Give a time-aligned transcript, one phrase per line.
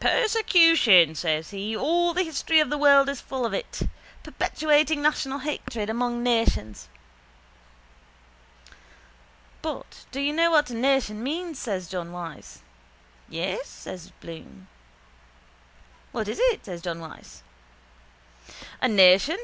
[0.00, 3.82] —Persecution, says he, all the history of the world is full of it.
[4.24, 6.88] Perpetuating national hatred among nations.
[9.62, 11.60] —But do you know what a nation means?
[11.60, 12.58] says John Wyse.
[13.28, 14.66] —Yes, says Bloom.
[16.10, 16.64] —What is it?
[16.64, 17.42] says John Wyse.
[18.82, 19.36] —A nation?